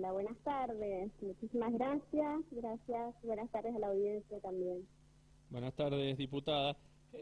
Hola, 0.00 0.12
buenas 0.12 0.38
tardes. 0.44 1.12
Muchísimas 1.20 1.74
gracias. 1.74 2.40
Gracias. 2.52 3.14
Buenas 3.22 3.50
tardes 3.50 3.76
a 3.76 3.78
la 3.80 3.88
audiencia 3.88 4.40
también. 4.40 4.88
Buenas 5.50 5.74
tardes, 5.74 6.16
diputada. 6.16 6.74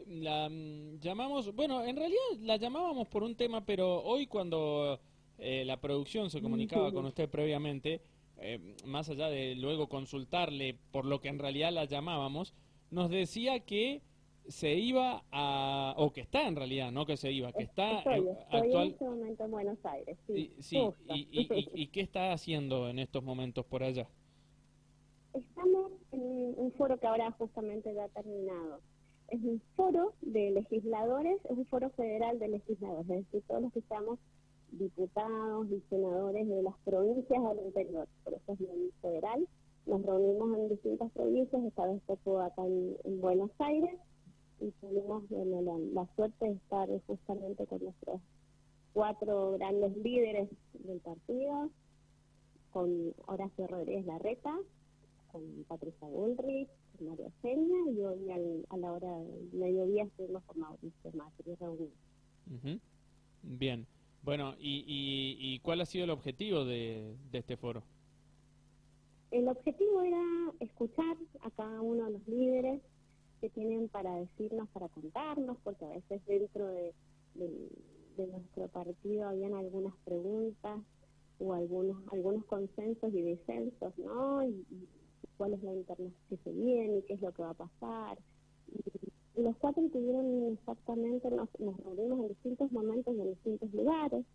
La 0.07 0.47
mm, 0.47 1.01
llamamos, 1.01 1.53
bueno, 1.53 1.83
en 1.83 1.97
realidad 1.97 2.21
la 2.39 2.55
llamábamos 2.55 3.09
por 3.09 3.23
un 3.23 3.35
tema, 3.35 3.65
pero 3.65 4.01
hoy 4.01 4.27
cuando 4.27 4.97
eh, 5.39 5.65
la 5.65 5.81
producción 5.81 6.29
se 6.29 6.41
comunicaba 6.41 6.93
con 6.93 7.05
usted 7.05 7.29
previamente, 7.29 7.99
eh, 8.37 8.77
más 8.85 9.09
allá 9.09 9.27
de 9.27 9.55
luego 9.55 9.89
consultarle 9.89 10.77
por 10.93 11.03
lo 11.03 11.19
que 11.19 11.27
en 11.27 11.39
realidad 11.39 11.73
la 11.73 11.83
llamábamos, 11.83 12.53
nos 12.91 13.09
decía 13.09 13.59
que 13.59 14.03
se 14.49 14.73
iba 14.73 15.23
a, 15.31 15.93
o 15.97 16.11
que 16.11 16.21
está 16.21 16.47
en 16.47 16.55
realidad, 16.55 16.91
no 16.91 17.05
que 17.05 17.17
se 17.17 17.31
iba, 17.31 17.51
que 17.53 17.63
está 17.63 17.99
Estoy, 17.99 18.27
estoy 18.51 18.71
en 18.73 18.87
este 18.91 19.05
momento 19.05 19.45
en 19.45 19.51
Buenos 19.51 19.85
Aires. 19.85 20.17
Sí, 20.27 20.53
y, 20.57 20.61
sí, 20.61 20.77
y, 21.07 21.27
y- 21.31 21.47
y- 21.53 21.69
y 21.83 21.87
qué 21.87 22.01
está 22.01 22.33
haciendo 22.33 22.89
en 22.89 22.99
estos 22.99 23.23
momentos 23.23 23.65
por 23.65 23.83
allá? 23.83 24.07
Estamos 25.33 25.91
en 26.11 26.21
un 26.57 26.71
foro 26.73 26.97
que 26.99 27.07
ahora 27.07 27.31
justamente 27.31 27.93
ya 27.93 28.05
ha 28.05 28.09
terminado. 28.09 28.79
Es 29.29 29.39
un 29.43 29.61
foro 29.75 30.13
de 30.21 30.49
legisladores, 30.51 31.39
es 31.45 31.51
un 31.57 31.65
foro 31.67 31.91
federal 31.91 32.39
de 32.39 32.47
legisladores, 32.47 33.09
es 33.09 33.25
decir, 33.25 33.43
todos 33.47 33.61
los 33.61 33.73
que 33.73 33.79
estamos 33.79 34.17
diputados 34.71 35.67
y 35.71 35.81
senadores 35.89 36.47
de 36.47 36.63
las 36.63 36.75
provincias 36.83 37.43
del 37.43 37.65
interior, 37.65 38.07
por 38.23 38.33
eso 38.33 38.53
es 38.53 38.59
bien 38.59 38.91
federal. 39.01 39.47
Nos 39.85 40.03
reunimos 40.03 40.57
en 40.57 40.69
distintas 40.69 41.11
provincias, 41.11 41.63
esta 41.63 41.85
vez 41.87 42.01
tocó 42.07 42.39
acá 42.41 42.65
en, 42.65 42.95
en 43.03 43.21
Buenos 43.21 43.51
Aires 43.59 43.91
y 44.61 44.71
tuvimos 44.81 45.27
bueno, 45.29 45.61
la, 45.61 46.01
la 46.01 46.15
suerte 46.15 46.45
de 46.45 46.51
estar 46.53 46.89
justamente 47.07 47.65
con 47.67 47.83
nuestros 47.83 48.21
cuatro 48.93 49.51
grandes 49.53 49.95
líderes 49.97 50.49
del 50.73 50.99
partido, 50.99 51.69
con 52.71 53.13
Horacio 53.27 53.67
Rodríguez 53.67 54.05
Larreta, 54.05 54.55
con 55.31 55.41
Patricia 55.67 56.07
Bullrich, 56.07 56.69
con 56.97 57.07
María 57.09 57.25
Eugenia, 57.27 57.91
y 57.91 58.03
hoy 58.03 58.31
al- 58.31 58.65
a 58.69 58.77
la 58.77 58.93
hora 58.93 59.17
del 59.19 59.49
mediodía 59.53 60.03
estuvimos 60.03 60.43
con 60.45 60.59
Mauricio 60.59 61.11
Macri 61.13 61.55
reunidos. 61.55 61.93
Ujú. 62.51 62.79
Bien. 63.43 63.85
Bueno, 64.23 64.55
y, 64.59 64.83
y, 64.85 65.37
¿y 65.55 65.59
cuál 65.59 65.81
ha 65.81 65.85
sido 65.85 66.03
el 66.03 66.09
objetivo 66.09 66.65
de, 66.65 67.15
de 67.31 67.37
este 67.37 67.55
foro? 67.57 67.83
El 69.31 69.47
objetivo 69.47 70.01
era 70.01 70.23
escuchar 70.59 71.15
a 71.41 71.51
cada 71.51 71.81
uno 71.81 72.05
de 72.05 72.11
los 72.11 72.27
líderes 72.27 72.81
que 73.39 73.49
tienen 73.49 73.89
para 73.89 74.15
decirnos, 74.15 74.69
para 74.69 74.89
contarnos, 74.89 75.57
porque 75.63 75.85
a 75.85 75.89
veces 75.89 76.25
dentro 76.25 76.67
de, 76.67 76.93
nuestro 78.17 78.67
partido 78.67 79.29
habían 79.29 79.53
algunas 79.53 79.95
preguntas 80.03 80.77
o 81.39 81.53
algunos 81.53 82.05
algunos 82.11 82.43
consensos 82.45 83.13
y 83.13 83.21
disensos, 83.21 83.97
¿no? 83.97 84.41
Cuál 85.37 85.53
es 85.53 85.63
la 85.63 85.73
interna 85.73 86.09
que 86.27 86.35
se 86.37 86.51
viene 86.51 86.97
y 86.97 87.01
qué 87.03 87.13
es 87.13 87.21
lo 87.21 87.31
que 87.31 87.43
va 87.43 87.51
a 87.51 87.53
pasar. 87.53 88.17
Los 89.37 89.55
cuatro 89.55 89.87
tuvieron 89.87 90.51
exactamente, 90.51 91.31
nos, 91.31 91.47
nos 91.59 91.77
reunimos 91.77 92.19
en 92.19 92.27
distintos 92.27 92.71
momentos 92.73 93.15
en 93.15 93.29
distintos 93.29 93.73
lugares, 93.73 94.25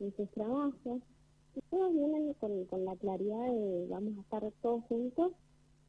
en 0.00 0.16
sus 0.16 0.28
trabajos, 0.30 1.00
y 1.54 1.60
todos 1.70 1.92
vienen 1.92 2.34
con, 2.34 2.64
con 2.64 2.84
la 2.84 2.96
claridad 2.96 3.46
de 3.46 3.86
vamos 3.88 4.18
a 4.18 4.20
estar 4.22 4.52
todos 4.60 4.82
juntos, 4.84 5.32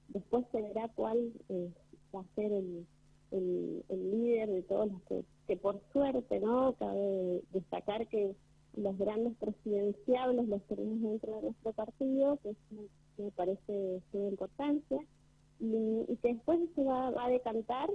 después 0.09 0.45
se 0.51 0.61
verá 0.61 0.89
cuál 0.89 1.33
eh, 1.49 1.71
va 2.15 2.21
a 2.21 2.35
ser 2.35 2.51
el, 2.51 2.85
el, 3.31 3.83
el 3.89 4.11
líder 4.11 4.49
de 4.49 4.61
todos 4.63 4.91
los 4.91 5.01
que, 5.03 5.23
que 5.47 5.57
por 5.57 5.81
suerte, 5.93 6.39
¿no? 6.39 6.73
Cabe 6.73 7.41
destacar 7.53 8.07
que 8.07 8.35
los 8.75 8.97
grandes 8.97 9.35
presidenciables 9.37 10.47
los 10.47 10.61
tenemos 10.63 11.01
dentro 11.01 11.35
de 11.35 11.41
nuestro 11.43 11.73
partido, 11.73 12.37
que 12.43 12.49
es 12.51 12.57
una- 12.71 12.87
que 13.17 13.23
me 13.23 13.31
parece 13.31 13.71
de 13.73 14.01
suma 14.11 14.29
importancia, 14.29 14.99
y, 15.59 15.65
y 16.11 16.15
que 16.21 16.33
después 16.33 16.59
se 16.75 16.83
va, 16.83 17.11
va 17.11 17.25
a 17.25 17.29
decantar 17.29 17.89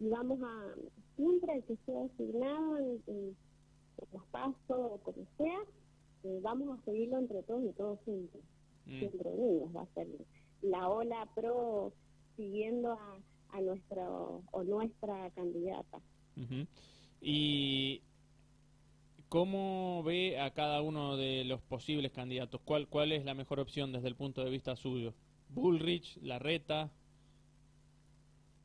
y 0.00 0.08
vamos 0.08 0.40
a, 0.42 0.74
siempre 1.16 1.54
el 1.54 1.62
que 1.64 1.76
sea 1.86 2.00
designado 2.02 2.78
en, 2.78 3.02
en, 3.06 3.16
en 3.16 4.08
los 4.12 4.24
pasos 4.32 4.56
o 4.68 4.98
como 5.04 5.24
sea, 5.36 5.58
eh, 6.24 6.40
vamos 6.42 6.78
a 6.78 6.84
seguirlo 6.84 7.18
entre 7.18 7.42
todos 7.44 7.64
y 7.64 7.72
todos 7.72 7.98
juntos, 8.04 8.40
Mm. 8.86 8.98
siempre 8.98 9.30
unidos, 9.30 9.70
va 9.76 9.82
a 9.82 9.94
ser 9.94 10.08
la 10.62 10.88
ola 10.88 11.28
pro 11.36 11.92
siguiendo 12.36 12.90
a, 12.92 13.16
a 13.52 13.60
nuestro 13.60 14.42
o 14.50 14.62
nuestra 14.64 15.30
candidata. 15.30 15.98
Ujú. 16.36 16.66
¿Y 17.20 18.02
cómo 19.28 20.02
ve 20.02 20.38
a 20.40 20.52
cada 20.52 20.82
uno 20.82 21.16
de 21.16 21.44
los 21.44 21.60
posibles 21.62 22.12
candidatos? 22.12 22.60
¿Cuál, 22.64 22.88
¿Cuál 22.88 23.12
es 23.12 23.24
la 23.24 23.34
mejor 23.34 23.60
opción 23.60 23.92
desde 23.92 24.08
el 24.08 24.16
punto 24.16 24.42
de 24.44 24.50
vista 24.50 24.74
suyo? 24.76 25.14
¿Bullrich, 25.50 26.18
Larreta? 26.22 26.90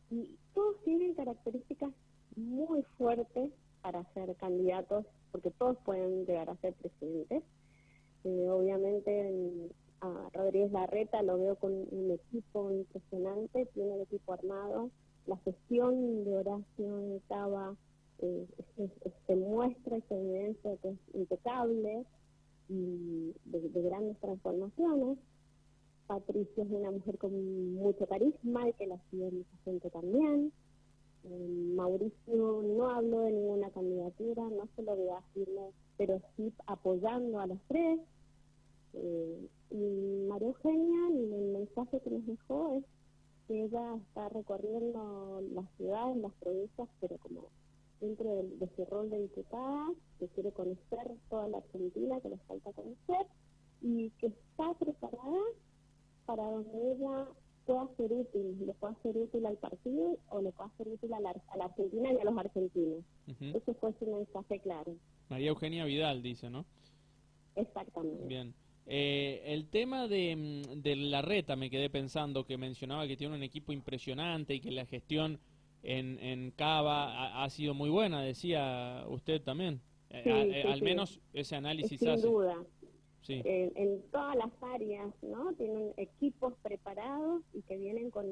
y 0.10 0.38
todos 0.54 0.82
tienen 0.86 1.14
características 1.16 1.92
muy 2.38 2.82
fuertes 2.98 3.52
para 3.82 4.06
ser 4.14 4.36
candidatos, 4.38 5.06
porque 5.34 5.52
todos 5.52 5.78
pueden 5.84 6.26
llegar 6.26 6.50
a 6.50 6.56
ser 6.58 6.74
presidentes. 6.76 7.44
Eh, 8.24 8.50
obviamente 8.50 9.20
en- 9.30 9.70
a 10.02 10.30
Rodríguez 10.34 10.72
Larreta 10.72 11.22
lo 11.24 11.38
veo 11.38 11.56
con 11.56 11.72
un 11.74 12.12
equipo 12.12 12.72
impresionante, 12.72 13.66
tiene 13.74 13.96
el 13.96 14.02
equipo 14.02 14.34
armado, 14.34 14.90
la 15.26 15.38
gestión 15.38 16.24
de 16.24 16.38
Horacio 16.38 17.22
Cava 17.28 17.76
eh, 18.20 18.48
se 19.28 19.36
muestra 19.36 19.98
y 19.98 20.04
evidencia 20.10 20.78
que 20.78 20.90
es 20.90 20.98
impecable 21.14 22.06
y 22.70 23.34
de, 23.46 23.70
de 23.70 23.82
grandes 23.82 24.18
transformaciones. 24.20 25.18
Patricia 26.08 26.64
es 26.64 26.72
una 26.72 26.92
mujer 26.92 27.18
con 27.18 27.76
mucho 27.76 28.08
carisma 28.08 28.70
y 28.70 28.74
que 28.74 28.88
la 28.88 28.98
sigue 29.12 29.30
mucha 29.32 29.58
gente 29.66 29.90
también. 29.90 30.54
Eh, 31.26 31.74
Mauricio 31.76 32.64
no 32.64 32.90
habló 32.90 33.22
de 33.22 33.32
ninguna 33.32 33.70
candidatura, 33.72 34.44
no 34.44 34.68
se 34.76 34.84
lo 34.84 34.96
veo 34.96 35.22
firme, 35.34 35.72
pero 35.98 36.22
sí 36.36 36.54
apoyando 36.66 37.40
a 37.40 37.48
los 37.48 37.60
tres. 37.68 38.00
Eh, 38.94 39.48
y 39.72 40.28
María 40.28 40.48
Eugenia, 40.48 41.08
el, 41.10 41.34
el 41.34 41.46
mensaje 41.60 42.00
que 42.02 42.10
nos 42.10 42.26
dejó 42.26 42.78
es 42.78 42.84
que 43.48 43.64
ella 43.64 43.96
está 43.96 44.30
recorriendo 44.30 45.42
las 45.54 45.66
ciudades, 45.78 46.18
las 46.18 46.34
provincias, 46.36 46.90
pero 47.00 47.18
como 47.18 47.50
dentro 48.00 48.30
de, 48.30 48.44
de 48.58 48.70
su 48.76 48.86
rol 48.86 49.10
de 49.10 49.22
diputada, 49.22 49.94
que 50.20 50.28
quiere 50.30 50.52
conocer 50.52 51.12
toda 51.30 51.48
la 51.48 51.58
Argentina, 51.58 52.20
que 52.22 52.30
le 52.30 52.38
falta 52.38 52.72
conocer, 52.74 53.28
y 53.82 54.10
que 54.12 54.28
está 54.28 54.74
preparada 54.74 55.42
para 56.26 56.44
donde 56.44 56.94
ella 56.94 57.28
pueda 57.66 57.88
ser 57.98 58.14
útil, 58.14 58.66
le 58.66 58.74
pueda 58.74 58.96
ser 59.02 59.18
útil 59.18 59.46
al 59.46 59.58
partido 59.58 60.18
o 60.30 60.42
le 60.42 60.52
pueda 60.52 60.72
ser 60.78 60.88
útil 60.88 61.14
a 61.14 61.20
la, 61.20 61.30
a 61.30 61.58
la 61.58 61.66
Argentina 61.66 62.12
y 62.12 62.18
a 62.20 62.24
los 62.24 62.38
argentinos. 62.38 63.04
Ujú. 63.28 63.58
Ese 63.58 63.74
fue 63.76 63.94
su 64.00 64.06
mensaje 64.06 64.60
claro, 64.60 64.96
María 65.30 65.50
Eugenia 65.50 65.86
Vidal 65.86 66.22
dice, 66.22 66.50
¿no? 66.50 66.66
exactamente. 67.56 68.26
Bien. 68.26 68.54
Eh, 68.90 69.42
el 69.46 69.68
tema 69.68 70.08
de, 70.08 70.36
mm, 70.36 70.82
de 70.82 70.96
Larreta 70.96 71.56
me 71.58 71.70
quedé 71.70 71.90
pensando 71.90 72.46
que 72.46 72.58
mencionaba 72.58 73.06
que 73.06 73.18
tiene 73.18 73.36
un 73.36 73.44
equipo 73.44 73.74
impresionante 73.74 74.56
y 74.56 74.62
que 74.62 74.72
la 74.72 74.86
gestión 74.86 75.40
en, 75.84 76.18
en 76.20 76.52
Cava 76.52 77.12
ha, 77.14 77.44
ha 77.44 77.50
sido 77.50 77.74
muy 77.74 77.90
buena, 77.90 78.22
decía 78.22 79.04
usted 79.10 79.42
también. 79.42 79.82
Eh, 80.10 80.22
Sí, 80.24 80.30
a- 80.30 80.44
sí, 80.46 80.52
eh, 80.54 80.64
al 80.64 80.80
sí. 80.80 80.86
menos 80.86 81.20
ese 81.34 81.56
análisis 81.58 82.00
Sin 82.00 82.10
hace. 82.10 82.26
duda, 82.28 82.56
en, 83.28 83.74
en 83.76 84.02
todas 84.10 84.38
las 84.38 84.52
áreas, 84.74 85.14
¿no? 85.22 85.52
Tienen 85.56 85.92
equipos 85.98 86.54
preparados 86.64 87.42
y 87.54 87.62
que 87.64 87.78
vienen 87.78 88.10
con 88.10 88.26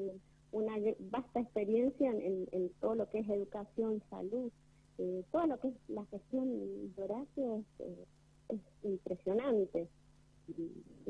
una 0.52 0.72
vasta 1.10 1.40
experiencia 1.40 2.10
en, 2.10 2.22
en- 2.22 2.48
en 2.52 2.70
todo 2.80 2.94
lo 2.94 3.10
que 3.10 3.18
es 3.18 3.28
educación, 3.28 4.02
salud, 4.08 4.50
eh, 4.96 5.22
todo 5.30 5.46
lo 5.48 5.60
que 5.60 5.68
es 5.68 5.74
la 5.88 6.06
gestión 6.06 6.94
de 6.96 7.02
Horacio 7.02 7.56
es, 7.58 7.86
eh, 7.86 8.04
es 8.48 8.60
impresionante. 8.84 9.86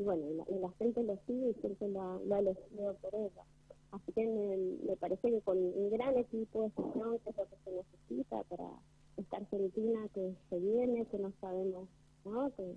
Bueno, 0.07 0.25
y 0.31 0.33
la, 0.35 0.45
y 0.49 0.59
la 0.61 0.69
gente 0.79 1.03
lo 1.03 1.17
sigue 1.27 1.49
y 1.49 1.53
siempre 1.55 1.89
lo 1.89 2.01
ha, 2.01 2.19
lo 2.25 2.35
ha 2.35 2.39
elegido 2.39 2.93
por 3.01 3.13
ella. 3.13 3.43
Así 3.91 4.11
que 4.13 4.25
me, 4.25 4.57
me 4.87 4.95
parece 4.95 5.29
que 5.31 5.41
con 5.41 5.57
un 5.57 5.89
gran 5.89 6.15
equipo 6.17 6.61
de 6.63 6.69
gestión, 6.71 7.19
que 7.19 7.29
es 7.29 7.37
lo 7.37 7.43
que 7.45 7.55
se 7.65 7.71
necesita 7.71 8.43
para 8.43 8.69
esta 9.17 9.37
Argentina 9.37 10.07
que 10.13 10.33
se 10.49 10.59
viene, 10.59 11.05
que 11.07 11.19
no 11.19 11.33
sabemos, 11.41 11.89
¿no? 12.23 12.49
Que 12.55 12.73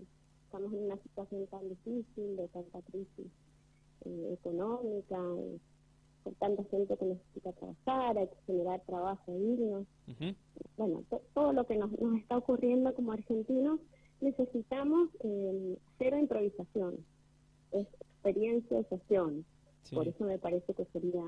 estamos 0.46 0.72
en 0.72 0.84
una 0.86 0.96
situación 1.04 1.46
tan 1.46 1.68
difícil, 1.68 2.36
de 2.36 2.48
tanta 2.48 2.82
crisis 2.82 3.26
eh, 4.06 4.30
económica, 4.40 5.18
eh, 5.38 5.58
con 6.24 6.34
tanta 6.34 6.64
gente 6.64 6.96
que 6.96 7.04
necesita 7.06 7.52
trabajar, 7.52 8.18
hay 8.18 8.26
que 8.26 8.36
generar 8.46 8.80
trabajo 8.86 9.32
digno. 9.32 9.86
Ujú. 10.08 10.34
Bueno, 10.76 11.04
to- 11.10 11.22
todo 11.34 11.52
lo 11.52 11.64
que 11.64 11.76
nos, 11.76 11.90
nos 12.00 12.18
está 12.18 12.38
ocurriendo 12.38 12.92
como 12.94 13.12
argentinos, 13.12 13.78
necesitamos 14.20 15.08
eh, 15.24 15.76
cero 15.98 16.18
improvisación, 16.18 17.04
experiencia 17.72 18.80
y 18.80 18.84
gestión. 18.84 19.44
Sí. 19.82 19.94
Por 19.94 20.08
eso 20.08 20.24
me 20.24 20.38
parece 20.38 20.74
que 20.74 20.84
sería 20.86 21.24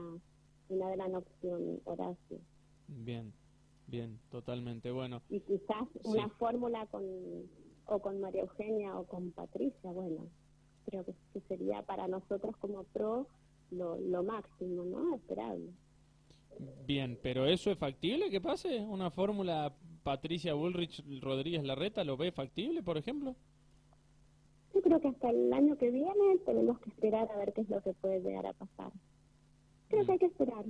una 0.68 0.90
gran 0.90 1.14
opción, 1.14 1.80
Horacio. 1.84 2.38
Bien, 2.88 3.32
bien, 3.86 4.18
totalmente. 4.30 4.90
Bueno, 4.90 5.22
Y 5.28 5.40
quizás 5.40 5.88
Sí. 5.94 6.00
una 6.04 6.28
fórmula 6.30 6.86
con 6.86 7.04
o 7.86 7.98
con 7.98 8.20
María 8.20 8.42
Eugenia 8.42 8.96
o 8.98 9.04
con 9.06 9.32
Patricia, 9.32 9.90
bueno, 9.90 10.28
creo 10.86 11.04
que, 11.04 11.14
sería 11.48 11.82
para 11.82 12.06
nosotros 12.08 12.56
como 12.58 12.84
PRO 12.84 13.26
lo, 13.70 13.98
lo 13.98 14.22
máximo, 14.22 14.84
¿no? 14.84 15.14
Esperable. 15.16 15.70
Bien, 16.86 17.18
pero 17.22 17.46
¿eso 17.46 17.70
es 17.70 17.78
factible 17.78 18.30
que 18.30 18.40
pase? 18.40 18.80
¿Una 18.80 19.10
fórmula 19.10 19.74
Patricia 20.02 20.54
Bullrich 20.54 21.02
Rodríguez 21.20 21.64
Larreta 21.64 22.04
lo 22.04 22.16
ve 22.16 22.30
factible, 22.32 22.82
por 22.82 22.98
ejemplo? 22.98 23.34
Yo 24.82 24.88
creo 24.88 25.00
que 25.00 25.08
hasta 25.08 25.30
el 25.30 25.52
año 25.52 25.78
que 25.78 25.92
viene 25.92 26.38
tenemos 26.44 26.80
que 26.80 26.90
esperar 26.90 27.30
a 27.30 27.36
ver 27.36 27.52
qué 27.52 27.60
es 27.60 27.70
lo 27.70 27.80
que 27.82 27.94
puede 27.94 28.20
llegar 28.20 28.46
a 28.46 28.52
pasar. 28.52 28.90
Creo 29.86 30.04
que 30.04 30.12
hay 30.12 30.18
que 30.18 30.26
esperar. 30.26 30.64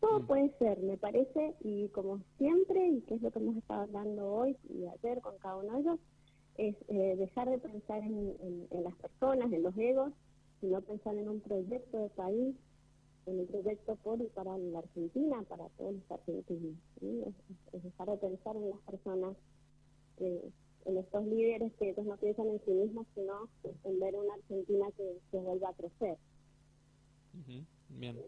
Todo 0.00 0.18
mm. 0.18 0.26
puede 0.26 0.50
ser, 0.58 0.80
me 0.80 0.96
parece, 0.96 1.54
y 1.60 1.86
como 1.90 2.18
siempre, 2.38 2.88
y 2.88 3.02
que 3.02 3.14
es 3.14 3.22
lo 3.22 3.30
que 3.30 3.38
hemos 3.38 3.56
estado 3.56 3.82
hablando 3.82 4.26
hoy 4.26 4.56
y 4.68 4.84
ayer 4.84 5.20
con 5.20 5.38
cada 5.38 5.58
uno 5.58 5.74
de 5.74 5.80
ellos, 5.80 6.00
es 6.58 6.74
eh, 6.88 7.14
dejar 7.16 7.48
de 7.50 7.58
pensar 7.58 8.02
en, 8.02 8.66
las 8.82 8.96
personas, 8.96 9.52
en 9.52 9.62
los 9.62 9.76
egos, 9.78 10.12
sino 10.60 10.80
pensar 10.80 11.16
en 11.16 11.28
un 11.28 11.40
proyecto 11.40 11.98
de 11.98 12.08
país, 12.08 12.56
en 13.26 13.38
un 13.38 13.46
proyecto 13.46 13.94
por 14.02 14.20
y 14.20 14.26
para 14.26 14.58
la 14.58 14.80
Argentina, 14.80 15.40
para 15.48 15.68
todos 15.76 15.94
los 15.94 16.10
argentinos. 16.10 16.74
Es, 17.00 17.82
dejar 17.84 18.10
de 18.10 18.16
pensar 18.16 18.56
en 18.56 18.70
las 18.70 18.80
personas, 18.80 19.36
eh, 20.16 20.50
en 20.86 20.98
estos 20.98 21.26
líderes 21.26 21.72
que 21.78 21.90
ellos 21.90 22.06
no 22.06 22.16
piensan 22.16 22.48
en 22.48 22.60
sí 22.64 22.70
mismos, 22.70 23.06
sino 23.14 23.48
en 23.84 24.00
ver 24.00 24.14
una 24.14 24.34
Argentina 24.34 24.86
que, 24.96 25.18
se 25.30 25.38
vuelva 25.38 25.70
a 25.70 25.74
crecer. 25.74 26.16
Bien. 27.88 28.18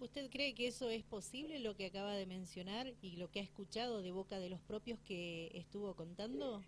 ¿Usted 0.00 0.30
cree 0.30 0.54
que 0.54 0.66
eso 0.66 0.90
es 0.90 1.04
posible, 1.04 1.58
lo 1.60 1.76
que 1.76 1.86
acaba 1.86 2.14
de 2.14 2.26
mencionar 2.26 2.92
y 3.00 3.16
lo 3.16 3.30
que 3.30 3.40
ha 3.40 3.42
escuchado 3.42 4.02
de 4.02 4.10
boca 4.10 4.38
de 4.38 4.50
los 4.50 4.60
propios 4.60 4.98
que 5.00 5.50
estuvo 5.54 5.94
contando? 5.94 6.60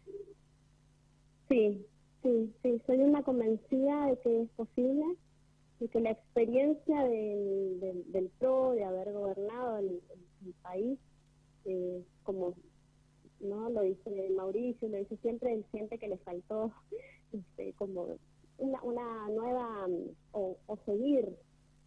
Sí, 1.49 1.85
sí, 2.23 2.53
sí, 2.63 2.83
soy 2.87 2.99
una 2.99 3.23
convencida 3.23 4.07
de 4.07 4.19
que 4.21 4.43
es 4.43 4.49
posible, 4.51 5.17
y 5.81 5.89
que 5.89 6.01
la 6.01 6.13
experiencia 6.13 7.05
del, 7.05 8.05
del, 8.13 8.31
PRO, 8.39 8.73
de 8.73 8.85
haber 8.85 9.13
gobernado 9.13 9.79
el, 9.79 10.01
país, 10.63 10.99
eh, 11.65 12.03
como 12.23 12.55
no 13.47 13.71
lo 13.71 13.83
dice 13.83 14.31
Mauricio, 14.37 14.89
lo 14.89 14.99
dice 14.99 15.17
siempre, 15.19 15.55
él 15.55 15.65
siente 15.71 15.99
que 15.99 16.09
le 16.09 16.19
faltó 16.19 16.73
este, 17.33 17.73
como 17.75 18.19
una, 18.59 18.83
una 18.83 19.29
nueva, 19.31 19.87
o, 20.33 20.57
o 20.67 20.77
seguir 20.85 21.37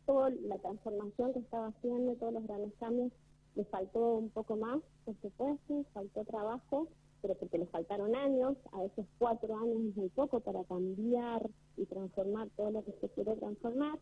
toda 0.06 0.30
la 0.30 0.58
transformación 0.58 1.34
que 1.34 1.40
estaba 1.40 1.68
haciendo, 1.68 2.16
todos 2.16 2.34
los 2.34 2.48
grandes 2.48 2.74
cambios, 2.80 3.12
le 3.56 3.66
faltó 3.66 4.16
un 4.16 4.30
poco 4.30 4.56
más, 4.56 4.82
por 5.06 5.16
supuesto, 5.22 5.86
faltó 5.94 6.24
trabajo, 6.26 6.88
pero 7.22 7.36
porque 7.36 7.58
le 7.58 7.66
faltaron 7.68 8.16
años, 8.16 8.58
a 8.72 8.82
veces 8.82 9.06
cuatro 9.18 9.56
años 9.58 9.78
es 9.90 9.96
muy 9.98 10.10
poco 10.10 10.40
para 10.40 10.64
cambiar 10.64 11.50
y 11.78 11.86
transformar 11.86 12.50
todo 12.56 12.72
lo 12.72 12.84
que 12.84 12.94
se 12.94 13.10
quiere 13.10 13.36
transformar, 13.36 14.00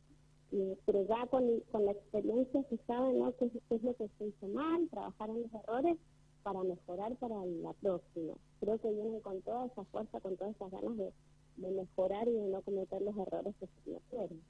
pero 0.85 1.05
ya 1.07 1.27
con, 1.27 1.59
con 1.71 1.85
la 1.85 1.91
experiencia 1.91 2.63
se 2.69 2.77
sabe 2.85 3.13
¿no? 3.13 3.35
qué, 3.35 3.51
es 3.69 3.83
lo 3.83 3.93
que 3.95 4.07
se 4.17 4.27
hizo 4.27 4.47
mal, 4.47 4.87
trabajar 4.89 5.29
en 5.29 5.41
los 5.41 5.53
errores 5.53 5.97
para 6.43 6.63
mejorar 6.63 7.15
para 7.17 7.45
la 7.45 7.73
próxima. 7.73 8.33
Creo 8.59 8.77
que 8.79 8.91
vienen 8.91 9.19
con 9.21 9.41
toda 9.41 9.67
esa 9.67 9.83
fuerza, 9.85 10.19
con 10.19 10.37
todas 10.37 10.55
esas 10.55 10.71
ganas 10.71 10.97
de, 10.97 11.11
mejorar 11.57 12.27
y 12.27 12.33
de 12.33 12.49
no 12.49 12.61
cometer 12.61 13.01
los 13.01 13.17
errores 13.17 13.55
que 13.59 13.67
se 13.67 13.81
cometieron. 13.83 14.41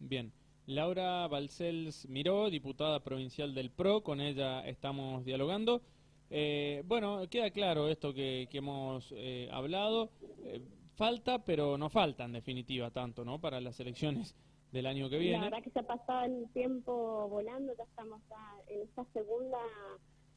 Bien. 0.00 0.32
Laura 0.66 1.28
Balcells 1.28 2.08
Miró, 2.08 2.50
diputada 2.50 3.04
provincial 3.04 3.54
del 3.54 3.70
PRO, 3.70 4.02
con 4.02 4.20
ella 4.20 4.66
estamos 4.66 5.24
dialogando. 5.24 5.80
Eh, 6.28 6.82
bueno, 6.86 7.22
queda 7.30 7.50
claro 7.50 7.88
esto 7.88 8.12
que, 8.12 8.48
hemos 8.52 9.12
eh, 9.16 9.48
hablado. 9.52 10.10
Eh, 10.44 10.60
falta, 10.96 11.44
pero 11.44 11.78
no 11.78 11.88
falta 11.88 12.24
en 12.24 12.32
definitiva 12.32 12.90
tanto, 12.90 13.24
¿no? 13.24 13.40
Para 13.40 13.60
las 13.60 13.78
elecciones 13.78 14.34
del 14.72 14.86
año 14.86 15.08
que 15.08 15.18
viene. 15.18 15.38
La 15.38 15.44
verdad 15.44 15.62
que 15.62 15.70
se 15.70 15.78
ha 15.78 15.86
pasado 15.86 16.24
el 16.24 16.48
tiempo 16.52 17.28
volando, 17.28 17.72
ya 17.76 17.84
estamos 17.84 18.20
en 18.66 18.82
esta 18.82 19.04
segunda 19.12 19.58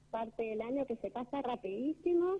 parte 0.09 0.43
del 0.43 0.61
año 0.61 0.85
que 0.85 0.95
se 0.97 1.11
pasa 1.11 1.41
rapidísimo. 1.41 2.37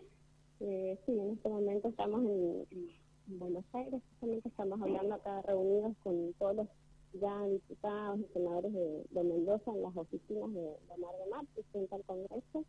sí, 0.60 0.66
en 1.07 1.31
este 1.31 1.50
momento 1.50 1.89
estamos 1.89 2.21
en, 2.21 3.00
Buenos 3.31 3.63
Aires, 3.74 4.01
justamente 4.10 4.50
estamos 4.50 4.81
hablando 4.81 5.13
acá 5.13 5.44
reunidos 5.44 5.95
con 6.04 6.33
todos 6.39 6.56
los 6.56 6.68
ya 7.13 7.45
diputados 7.45 8.19
y 8.19 8.33
senadores 8.33 8.74
de, 8.74 9.24
Mendoza 9.24 9.71
en 9.71 9.83
las 9.83 9.95
oficinas 9.95 10.51
de, 10.51 10.75
Mar 10.98 11.13
de 11.24 11.30
Mar, 11.30 11.45
frente 11.71 11.95
al 11.95 12.04
Congreso, 12.06 12.66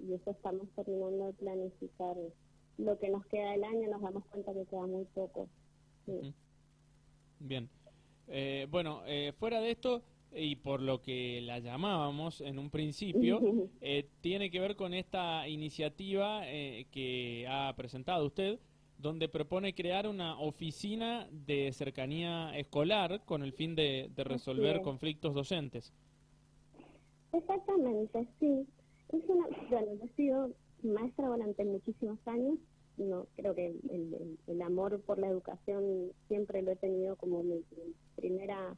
y 0.00 0.14
eso 0.14 0.30
estamos 0.30 0.68
terminando 0.74 1.26
de 1.26 1.32
planificar 1.34 2.16
lo 2.78 2.98
que 2.98 3.08
nos 3.08 3.24
queda 3.26 3.52
del 3.52 3.64
año, 3.64 3.88
nos 3.88 4.02
damos 4.02 4.24
cuenta 4.26 4.52
que 4.52 4.64
queda 4.66 4.86
muy 4.86 5.04
poco. 5.14 5.48
Bien. 7.38 7.68
Eh, 8.28 8.66
bueno, 8.70 9.02
eh, 9.06 9.32
fuera 9.38 9.60
de 9.60 9.72
esto, 9.72 10.02
y 10.32 10.56
por 10.56 10.80
lo 10.80 11.02
que 11.02 11.40
la 11.42 11.58
llamábamos 11.58 12.40
en 12.40 12.58
un 12.58 12.70
principio, 12.70 13.40
eh, 13.80 14.08
tiene 14.20 14.50
que 14.50 14.60
ver 14.60 14.76
con 14.76 14.94
esta 14.94 15.48
iniciativa 15.48 16.42
que 16.42 17.46
ha 17.48 17.74
presentado 17.76 18.26
usted 18.26 18.58
donde 19.00 19.28
propone 19.28 19.74
crear 19.74 20.06
una 20.06 20.38
oficina 20.38 21.26
de 21.30 21.72
cercanía 21.72 22.56
escolar 22.56 23.22
con 23.24 23.42
el 23.42 23.52
fin 23.52 23.74
de, 23.74 24.10
resolver 24.16 24.82
conflictos 24.82 25.34
docentes. 25.34 25.92
Exactamente, 27.32 28.28
sí. 28.38 28.66
Es 29.10 29.22
una, 29.28 29.46
bueno, 29.70 29.94
yo 29.94 30.04
he 30.04 30.16
sido 30.16 30.50
maestra 30.82 31.28
durante 31.28 31.64
muchísimos 31.64 32.18
años. 32.26 32.58
No, 32.96 33.26
creo 33.36 33.54
que 33.54 33.74
el, 34.46 34.62
amor 34.62 35.00
por 35.00 35.18
la 35.18 35.28
educación 35.28 36.12
siempre 36.28 36.60
lo 36.62 36.72
he 36.72 36.76
tenido 36.76 37.16
como 37.16 37.42
mi, 37.42 37.64
primera 38.16 38.76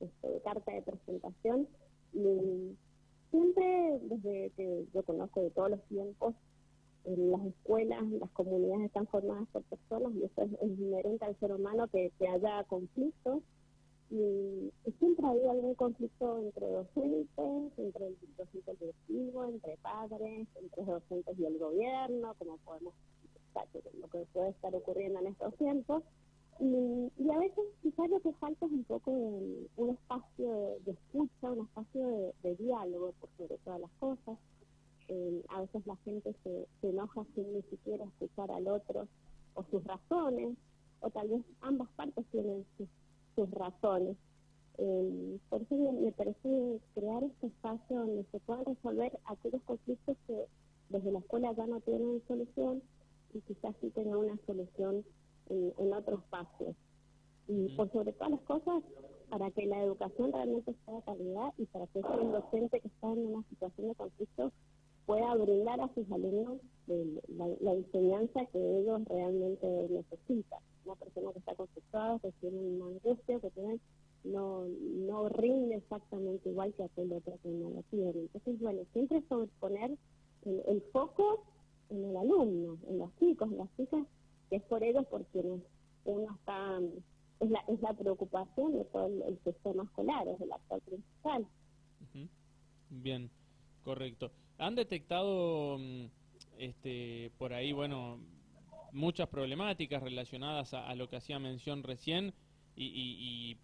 este, 0.00 0.40
carta 0.42 0.72
de 0.72 0.82
presentación. 0.82 1.68
Y 2.12 2.76
siempre, 3.30 3.98
desde 4.02 4.50
que 4.56 4.86
yo 4.92 5.02
conozco 5.02 5.42
de 5.42 5.50
todos 5.50 5.70
los 5.70 5.82
tiempos, 5.84 6.34
las 7.04 7.44
escuelas, 7.46 8.02
las 8.10 8.30
comunidades 8.30 8.86
están 8.86 9.06
formadas 9.06 9.48
por 9.52 9.62
personas 9.64 10.12
y 10.14 10.24
eso 10.24 10.42
es, 10.42 10.78
inherente 10.78 11.24
al 11.24 11.38
ser 11.38 11.52
humano 11.52 11.88
que, 11.88 12.12
haya 12.28 12.64
conflictos. 12.64 13.42
Y, 14.10 14.72
siempre 14.98 15.24
ha 15.24 15.30
habido 15.30 15.50
algún 15.52 15.74
conflicto 15.76 16.38
entre 16.40 16.66
docentes, 16.66 17.78
entre 17.78 18.06
el 18.08 18.16
docente 18.36 18.76
directivo, 18.80 19.44
entre 19.44 19.76
padres, 19.78 20.48
entre 20.60 20.84
docentes 20.84 21.38
y 21.38 21.44
el 21.44 21.58
gobierno, 21.58 22.34
como 22.38 22.58
podemos 22.58 22.92
lo 24.00 24.08
que 24.08 24.26
puede 24.32 24.50
estar 24.50 24.74
ocurriendo 24.74 25.20
en 25.20 25.28
estos 25.28 25.54
tiempos. 25.56 26.02
Y, 26.60 27.30
a 27.30 27.38
veces 27.38 27.64
quizás 27.82 28.10
lo 28.10 28.20
que 28.20 28.32
falta 28.34 28.66
es 28.66 28.72
un 28.72 28.84
poco 28.84 29.10
un, 29.10 29.90
espacio 29.90 30.76
de, 30.84 30.92
escucha, 30.92 31.50
un 31.50 31.64
espacio 31.64 32.06
de, 32.06 32.34
de 32.42 32.56
diálogo 32.56 33.12
por 33.20 33.30
sobre 33.38 33.56
todas 33.58 33.80
las 33.80 33.90
cosas 33.92 34.36
eh, 35.12 35.42
a 35.48 35.62
veces 35.62 35.84
la 35.88 35.96
gente 35.96 36.32
se, 36.44 36.68
enoja 36.88 37.24
sin 37.34 37.52
ni 37.52 37.62
siquiera 37.62 38.04
escuchar 38.04 38.48
al 38.52 38.68
otro 38.68 39.08
o 39.54 39.64
sus 39.64 39.82
razones, 39.82 40.56
o 41.00 41.10
tal 41.10 41.28
vez 41.28 41.42
ambas 41.62 41.88
partes 41.96 42.24
tienen 42.30 42.64
sus, 42.76 43.50
razones. 43.50 44.16
Eh, 44.78 45.38
por 45.48 45.62
eso 45.62 45.74
me 45.74 46.12
parece 46.12 46.80
crear 46.94 47.24
este 47.24 47.46
espacio 47.48 47.96
donde 47.96 48.24
se 48.30 48.38
puedan 48.40 48.66
resolver 48.66 49.18
aquellos 49.24 49.62
conflictos 49.62 50.16
que 50.26 50.44
desde 50.90 51.10
la 51.10 51.18
escuela 51.20 51.52
ya 51.54 51.66
no 51.66 51.80
tienen 51.80 52.22
solución 52.28 52.82
y 53.32 53.40
quizás 53.40 53.74
sí 53.80 53.90
tengan 53.90 54.18
una 54.18 54.38
solución 54.46 55.04
en, 55.48 55.92
otro 55.92 56.18
espacio. 56.18 56.74
Y 57.48 57.74
por 57.76 57.90
sobre 57.90 58.12
todas 58.12 58.30
las 58.30 58.42
cosas, 58.42 58.84
para 59.30 59.50
que 59.50 59.66
la 59.66 59.82
educación 59.82 60.32
realmente 60.32 60.76
sea 60.84 60.94
de 60.94 61.02
calidad 61.02 61.52
y 61.56 61.64
para 61.66 61.86
que 61.88 61.98
ese 61.98 62.08
docente 62.08 62.80
que 62.80 62.88
está 62.88 63.10
en 63.12 63.26
una 63.26 63.42
situación 63.48 63.88
de 63.88 63.94
conflicto 63.94 64.52
pueda 65.10 65.34
brindar 65.34 65.80
a 65.80 65.92
sus 65.92 66.08
alumnos 66.12 66.60
la, 66.86 67.72
enseñanza 67.72 68.46
que 68.52 68.78
ellos 68.78 69.04
realmente 69.06 69.66
necesitan. 69.90 70.60
Una 70.84 70.94
persona 70.94 71.32
que 71.32 71.40
está 71.40 71.56
conflictuada, 71.56 72.20
que 72.20 72.30
tiene 72.40 72.58
una 72.58 72.86
angustia, 72.86 73.40
que 73.40 73.50
tiene, 73.50 73.80
no, 74.22 74.66
no 74.66 75.28
rinde 75.30 75.76
exactamente 75.76 76.48
igual 76.48 76.72
que 76.74 76.84
aquel 76.84 77.12
otro 77.12 77.36
que 77.42 77.48
no 77.48 77.70
lo 77.70 77.82
tiene. 77.90 78.20
Entonces, 78.20 78.60
bueno, 78.60 78.82
siempre 79.10 79.28
sobreponer 79.28 79.98
el, 80.46 80.62
el 80.68 80.82
foco 80.92 81.44
en 81.90 82.04
el 82.04 82.16
alumno, 82.16 82.78
en 82.88 82.98
los 82.98 83.14
chicos, 83.18 83.50
en 83.50 83.58
las 83.58 83.76
chicas, 83.76 84.06
que 84.48 84.56
es 84.56 84.62
por 84.62 84.82
ellos 84.82 85.04
por 85.06 85.24
quienes 85.26 85.60
uno 86.04 86.34
está, 86.34 86.78
es 87.40 87.50
la, 87.50 87.60
es 87.68 87.80
la 87.80 87.92
preocupación 87.92 88.72
de 88.72 88.84
todo 88.86 89.06
el, 89.06 89.38
sistema 89.44 89.84
escolar, 89.84 90.28
es 90.28 90.40
el 90.40 90.52
actor 90.52 90.80
principal. 90.82 91.46
Bien, 92.90 93.30
correcto. 93.84 94.30
¿Han 94.58 94.74
detectado 94.74 95.78
mm, 95.78 96.06
este, 96.58 97.30
por 97.38 97.52
ahí, 97.52 97.72
bueno, 97.72 98.18
muchas 98.92 99.28
problemáticas 99.28 100.02
relacionadas 100.02 100.74
a, 100.74 100.94
lo 100.94 101.08
que 101.08 101.16
hacía 101.16 101.38
mención 101.38 101.82
recién 101.82 102.32
y, 102.76 103.56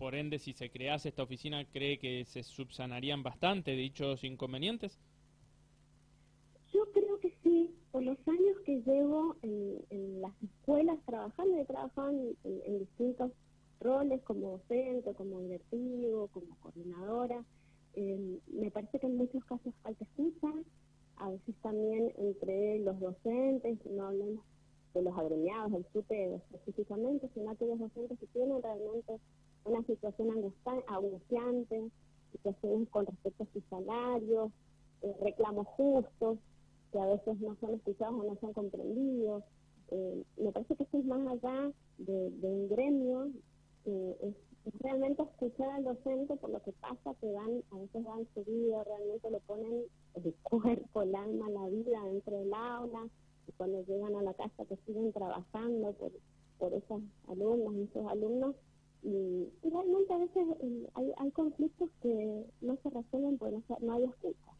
por 0.00 0.14
ende 0.14 0.38
si 0.38 0.54
se 0.54 0.70
crease 0.70 1.10
esta 1.10 1.22
oficina 1.22 1.62
cree 1.70 1.98
que 1.98 2.24
se 2.24 2.42
subsanarían 2.42 3.22
bastante 3.22 3.72
dichos 3.72 4.24
inconvenientes? 4.24 4.98
Yo 6.72 6.90
creo 6.94 7.20
que 7.20 7.30
sí, 7.42 7.70
por 7.92 8.02
los 8.02 8.16
años 8.26 8.56
que 8.64 8.80
llevo 8.80 9.36
en, 9.42 10.22
las 10.22 10.32
escuelas 10.42 10.98
trabajando, 11.04 11.54
he 11.58 11.66
trabajado 11.66 12.10
en, 12.44 12.78
distintos 12.78 13.30
roles 13.78 14.22
como 14.22 14.52
docente, 14.52 15.12
como 15.12 15.40
directivo, 15.40 16.28
como 16.28 16.56
coordinadora. 16.60 17.44
Eh, 17.92 18.38
me 18.54 18.70
parece 18.70 19.00
que 19.00 19.06
en 19.06 19.18
muchos 19.18 19.44
casos 19.44 19.74
falta 19.82 20.02
escucha, 20.02 20.48
a 21.16 21.28
veces 21.28 21.54
también 21.60 22.10
entre 22.16 22.78
los 22.78 22.98
docentes, 23.00 23.78
no 23.84 24.06
hablamos 24.06 24.40
de 24.94 25.02
los 25.02 25.16
agremiados, 25.18 25.72
del 25.72 25.84
SUTE 25.92 26.36
específicamente, 26.36 27.28
sino 27.34 27.50
aquellos 27.50 27.78
docentes 27.78 28.18
que 28.18 28.26
tienen 28.28 28.62
realmente 28.62 29.20
una 29.64 29.82
situación 29.84 30.30
angustiante, 30.86 31.90
situaciones 32.32 32.88
con 32.90 33.06
respecto 33.06 33.44
a 33.44 33.52
sus 33.52 33.64
salarios, 33.64 34.50
eh, 35.02 35.14
reclamos 35.22 35.66
justos, 35.68 36.38
que 36.92 36.98
a 36.98 37.06
veces 37.06 37.40
no 37.40 37.56
son 37.60 37.74
escuchados 37.74 38.14
o 38.14 38.24
no 38.24 38.36
son 38.40 38.52
comprendidos. 38.52 39.44
Eh, 39.90 40.22
me 40.36 40.52
parece 40.52 40.76
que 40.76 40.84
esto 40.84 40.98
es 40.98 41.04
más 41.04 41.26
allá 41.26 41.72
de, 41.98 42.32
un 42.42 42.68
gremio, 42.68 43.30
es, 43.84 44.34
realmente 44.80 45.22
escuchar 45.22 45.70
al 45.70 45.84
docente 45.84 46.36
por 46.36 46.50
lo 46.50 46.62
que 46.62 46.72
pasa, 46.72 47.14
que 47.20 47.32
dan, 47.32 47.62
a 47.72 47.78
veces 47.78 48.04
dan 48.04 48.26
su 48.34 48.44
vida, 48.44 48.84
realmente 48.84 49.30
le 49.30 49.40
ponen 49.40 49.84
el 50.14 50.34
cuerpo, 50.42 51.02
el 51.02 51.14
alma, 51.14 51.48
la 51.50 51.66
vida 51.68 52.04
dentro 52.04 52.38
del 52.38 52.52
aula, 52.52 53.08
y 53.48 53.52
cuando 53.52 53.82
llegan 53.84 54.14
a 54.16 54.22
la 54.22 54.34
casa 54.34 54.64
que 54.66 54.76
siguen 54.86 55.12
trabajando 55.12 55.92
por, 55.94 56.12
por 56.58 56.74
esos 56.74 57.00
alumnos 57.28 57.74
esos 57.88 58.06
alumnos, 58.06 58.54
y, 59.02 59.48
realmente 59.62 60.12
a 60.12 60.18
veces 60.18 60.46
eh, 60.60 60.88
hay, 60.94 61.12
hay 61.16 61.30
conflictos 61.30 61.88
que 62.02 62.44
no 62.60 62.76
se 62.82 62.90
resuelven 62.90 63.38
porque 63.38 63.56
no, 63.68 63.78
no 63.80 63.92
hay 63.94 64.04
escucha. 64.04 64.52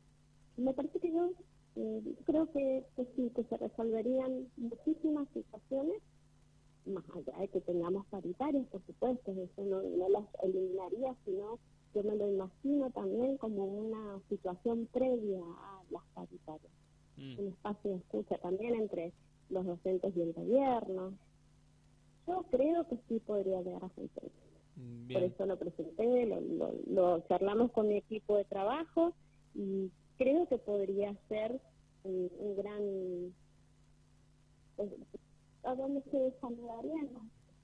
Me 0.57 0.73
parece 0.73 0.99
que 0.99 1.13
yo 1.13 1.31
eh, 1.77 2.15
creo 2.25 2.51
que, 2.53 2.85
sí, 3.17 3.31
que 3.35 3.45
se 3.45 3.57
resolverían 3.57 4.49
muchísimas 4.57 5.29
situaciones, 5.33 6.03
más 6.87 7.05
allá 7.15 7.39
de 7.39 7.49
que 7.49 7.61
tengamos 7.61 8.07
paritarias, 8.07 8.67
por 8.69 8.85
supuesto, 8.87 9.33
eso 9.33 9.65
no, 9.65 9.81
las 10.09 10.25
eliminaría, 10.43 11.15
sino 11.25 11.59
yo 11.95 12.03
me 12.03 12.17
lo 12.17 12.29
imagino 12.29 12.91
también 12.91 13.37
como 13.39 13.65
una 13.65 14.21
situación 14.29 14.89
previa 14.93 15.41
a 15.43 15.83
las 15.91 16.03
paritarias. 16.15 16.73
Mm. 17.17 17.39
Un 17.39 17.49
espacio 17.49 17.91
de 17.91 17.97
escucha 17.99 18.39
también 18.39 18.75
entre 18.75 19.13
los 19.49 19.65
docentes 19.65 20.17
y 20.17 20.23
el 20.23 20.33
gobierno. 20.33 21.15
Yo 22.27 22.45
creo 22.51 22.87
que 22.89 22.97
sí 23.09 23.21
podría 23.21 23.61
llegar 23.63 23.85
a 23.85 23.89
funcionar. 23.89 24.33
Mm, 24.77 25.13
por 25.13 25.23
eso 25.41 25.47
lo 25.47 25.59
presenté, 25.59 26.27
lo, 26.27 26.41
lo, 26.41 26.75
lo 26.87 27.21
charlamos 27.29 27.73
con 27.73 27.89
mi 27.89 27.97
equipo 27.97 28.37
de 28.37 28.45
trabajo 28.45 29.15
y 29.55 29.91
creo 30.19 30.47
que 30.49 30.59
podría 30.59 31.15
ser 31.29 31.59
un, 32.05 32.31
gran... 32.57 33.35
Pues, 34.77 34.91
a 35.65 35.75
donde 35.75 36.03
se 36.11 36.19
desanimarían 36.19 37.09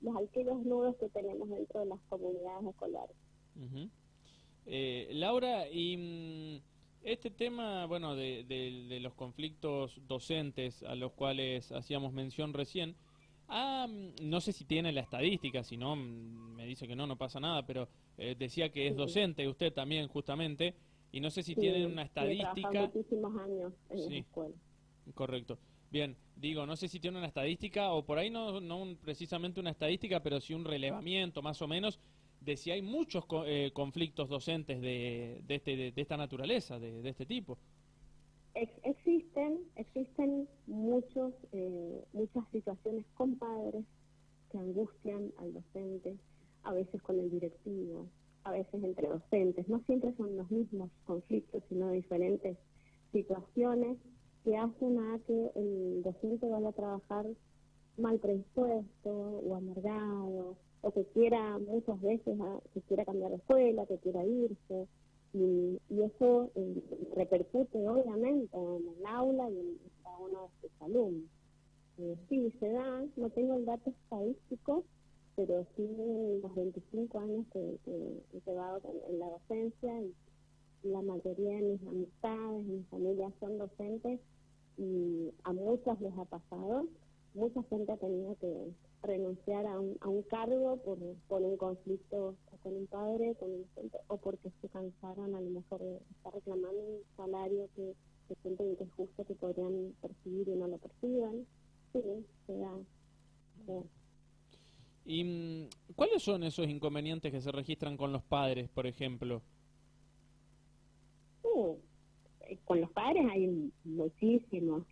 los, 0.01 0.45
los 0.45 0.67
nudos 0.67 0.97
que 0.97 1.09
tenemos 1.11 1.49
dentro 1.49 1.81
de 1.81 1.87
las 1.87 2.01
comunidades 2.09 2.67
escolares. 2.67 3.17
eh, 4.67 5.09
Laura, 5.13 5.69
y 5.71 5.97
mm, 5.97 7.07
este 7.07 7.31
tema, 7.31 7.87
bueno, 7.87 8.15
de, 8.15 8.45
de, 8.45 9.01
los 9.01 9.15
conflictos 9.15 10.01
docentes 10.07 10.83
a 10.83 10.95
los 10.95 11.13
cuales 11.13 11.73
hacíamos 11.73 12.13
mención 12.13 12.53
recién, 12.53 12.97
ah, 13.49 13.87
no 14.23 14.41
sé 14.41 14.53
si 14.53 14.65
tiene 14.65 14.93
la 14.93 15.01
estadística, 15.01 15.63
si 15.63 15.77
no, 15.77 15.97
mm, 15.97 16.55
me 16.57 16.67
dice 16.67 16.87
que 16.87 16.97
no, 16.97 17.07
no 17.07 17.17
pasa 17.17 17.41
nada, 17.41 17.67
pero 17.67 17.89
eh, 18.19 18.35
decía 18.39 18.71
que 18.71 18.89
es 18.89 18.97
docente, 18.97 19.49
usted 19.49 19.73
también 19.73 20.09
justamente, 20.09 20.75
y 21.13 21.21
no 21.21 21.31
sé 21.31 21.43
si 21.43 21.55
tienen 21.55 21.87
una 21.87 22.03
estadística. 22.03 22.83
muchísimos 22.83 23.37
años 23.39 23.73
en 23.91 24.11
la 24.11 24.19
escuela. 24.19 24.55
Correcto. 25.15 25.59
Bien, 25.91 26.17
digo, 26.35 26.67
no 26.67 26.77
sé 26.77 26.89
si 26.89 26.99
tiene 26.99 27.19
una 27.19 27.29
estadística 27.29 27.93
o 27.93 28.05
por 28.05 28.19
ahí 28.19 28.29
no, 28.29 28.61
no 28.61 28.97
precisamente 29.03 29.61
una 29.61 29.71
estadística, 29.71 30.21
pero 30.23 30.41
sí 30.41 30.53
un 30.53 30.65
relevamiento 30.65 31.43
más 31.43 31.63
o 31.63 31.69
menos 31.69 32.01
de 32.41 32.57
si 32.57 32.71
hay 32.71 32.83
muchos 32.83 33.25
eh, 33.47 33.71
conflictos 33.73 34.29
docentes 34.29 34.81
de, 34.81 35.41
de, 35.47 35.55
este, 35.55 35.77
de, 35.77 35.93
esta 35.97 36.17
naturaleza, 36.17 36.79
de, 36.79 37.03
de, 37.03 37.09
este 37.09 37.27
tipo. 37.27 37.59
Existen, 39.77 40.49
muchos, 40.67 41.33
eh, 41.53 42.05
muchas 42.13 42.45
situaciones 42.53 43.05
con 43.15 43.37
padres 43.37 43.85
que 44.51 44.59
angustian 44.59 45.33
al 45.39 45.53
docente, 45.53 46.17
a 46.63 46.73
veces 46.73 47.03
con 47.03 47.19
el 47.19 47.31
directivo, 47.31 48.09
a 48.45 48.53
veces 48.53 48.83
entre 48.83 49.09
docentes. 49.09 49.69
No 49.69 49.81
siempre 49.81 50.15
son 50.17 50.37
los 50.37 50.51
mismos 50.51 50.91
conflictos, 51.05 51.63
sino 51.69 51.91
diferentes 51.91 52.57
situaciones 53.13 53.99
que 54.45 54.57
hacen 54.57 54.99
a 54.99 55.19
que 55.27 55.51
el 55.55 56.03
docente 56.03 56.49
vaya 56.49 56.69
a 56.69 56.73
trabajar 56.73 57.27
mal 57.99 58.19
predispuesto 58.19 59.11
o 59.11 59.57
amargado, 59.57 60.57
o 60.83 60.91
que 60.93 61.05
quiera 61.07 61.59
muchas 61.59 62.01
veces 62.01 62.41
a, 62.41 62.61
que 62.73 62.81
quiera 62.83 63.05
cambiar 63.05 63.31
de 63.31 63.37
escuela, 63.37 63.87
que 63.87 63.99
quiera 63.99 64.25
irse. 64.25 64.87
Y, 65.37 65.79
eso 66.03 66.51
eh, 66.55 66.83
repercute 67.15 67.87
obviamente 67.87 68.57
en 68.57 68.89
el 68.89 69.07
aula 69.07 69.51
y 69.51 69.59
en 69.59 69.79
cada 70.03 70.19
uno 70.19 70.43
de 70.43 70.69
sus 70.69 70.83
alumnos. 70.83 71.31
Eh, 71.99 72.17
sí, 72.29 72.53
se 72.59 72.71
da, 72.71 73.05
no 73.17 73.29
tengo 73.31 73.55
el 73.55 73.67
dato 73.67 73.91
estadístico, 73.91 74.85
pero 75.35 75.67
sí 75.77 75.87
los 76.43 76.55
25 76.55 77.19
años 77.19 77.47
que, 77.53 77.79
he 77.87 78.41
llevado 78.47 78.81
en 79.09 79.19
la 79.19 79.27
docencia 79.29 80.03
y 80.03 80.15
la 80.85 81.03
mayoría 81.03 81.57
de 81.57 81.63
mis 81.63 81.87
amistades, 81.87 82.65
mi 82.65 82.83
familia 82.85 83.31
son 83.41 83.59
docentes 83.59 84.21
y 84.79 85.31
a 85.45 85.53
muchas 85.53 86.01
les 86.01 86.17
ha 86.17 86.25
pasado. 86.25 86.87
Mucha 87.37 87.63
gente 87.65 87.93
ha 87.93 87.97
tenido 87.99 88.35
que 88.37 88.73
renunciar 89.03 89.67
a 89.67 89.79
un, 89.79 89.99
a 90.01 90.09
un 90.09 90.23
cargo 90.23 90.79
por, 90.79 90.99
por 91.29 91.43
un 91.43 91.59
conflicto 91.59 92.35
con 92.63 92.75
un 92.75 92.87
padre, 92.87 93.35
con 93.35 93.51
un 93.51 93.63
docente, 93.63 93.99
o 94.09 94.17
porque 94.17 94.51
se 94.63 94.69
cansaron 94.71 95.35
a 95.35 95.41
lo 95.43 95.51
mejor 95.51 95.81
de 95.81 95.99
estar 96.17 96.33
reclamando 96.33 96.81
un 96.81 97.03
salario 97.15 97.69
que 97.77 97.95
se 98.27 98.35
sienten 98.37 98.75
que 98.77 98.85
es 98.85 98.93
justo 98.95 99.25
que 99.25 99.35
podrían 99.35 99.93
percibir 100.01 100.49
y 100.49 100.57
no 100.57 100.67
lo 100.67 100.79
perciban. 100.79 101.47
Sí, 101.93 102.01
se 102.47 102.57
da. 102.57 102.73
¿Y 105.05 105.25
mm, 105.25 105.69
cuáles 105.95 106.23
son 106.23 106.43
esos 106.43 106.67
inconvenientes 106.69 107.31
que 107.31 107.43
se 107.43 107.53
registran 107.53 107.99
con 107.99 108.13
los 108.13 108.23
padres, 108.25 108.71
por 108.71 108.87
ejemplo? 108.87 109.43
Uh, 111.43 111.77
eh, 112.49 112.59
con 112.65 112.81
los 112.81 112.91
padres 112.93 113.27
hay 113.31 113.71
muchísimos 113.85 114.85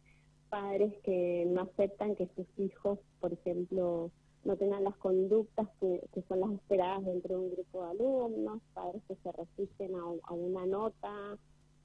padres 0.55 0.95
que 1.03 1.45
no 1.49 1.63
aceptan 1.63 2.15
que 2.15 2.29
sus 2.37 2.47
hijos, 2.59 3.01
por 3.19 3.33
ejemplo, 3.33 4.13
no 4.45 4.57
tengan 4.57 4.85
las 4.85 4.97
conductas 4.99 5.69
que, 5.81 6.01
son 6.29 6.39
las 6.39 6.53
esperadas 6.53 7.05
dentro 7.05 7.35
de 7.35 7.41
un 7.41 7.51
grupo 7.51 7.83
de 7.83 7.91
alumnos, 7.91 8.63
padres 8.73 9.03
que 9.09 9.17
se 9.17 9.33
resisten 9.33 9.97
a, 9.97 10.33
una 10.33 10.65
nota 10.65 11.37